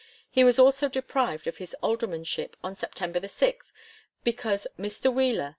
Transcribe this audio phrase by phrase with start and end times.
[0.31, 3.71] He was also deprivd of his aldermanship on September 6,
[4.23, 5.49] because Mr, Wheler